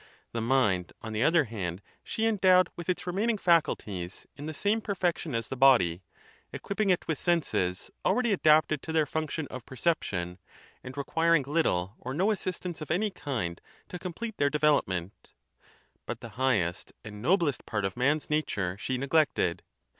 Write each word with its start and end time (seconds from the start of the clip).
Themindontheotherhandsheendowed 0.33 2.69
with 2.75 2.89
its 2.89 3.05
remaining 3.05 3.37
faculties 3.37 4.25
in 4.35 4.47
the 4.47 4.53
same 4.55 4.81
perfection 4.81 5.35
as 5.35 5.47
the 5.47 5.55
body, 5.55 6.01
equipping 6.51 6.89
it 6.89 7.07
with 7.07 7.19
senses 7.19 7.91
already 8.03 8.33
adapted 8.33 8.81
to 8.81 8.91
their 8.91 9.05
function 9.05 9.45
of 9.51 9.63
perception 9.63 10.39
and 10.83 10.97
requiring 10.97 11.43
little 11.43 11.97
or 11.99 12.15
no 12.15 12.31
assistance 12.31 12.81
of 12.81 12.89
any 12.89 13.11
kind 13.11 13.61
to 13.89 13.99
complete 13.99 14.37
their 14.37 14.49
develop 14.49 14.87
ment; 14.87 15.33
but 16.07 16.19
the 16.19 16.29
highest 16.29 16.93
and 17.03 17.21
noblest 17.21 17.63
part 17.67 17.85
of 17.85 17.95
man's 17.95 18.27
nature 18.27 18.75
she 18.79 18.97
neglected. 18.97 19.61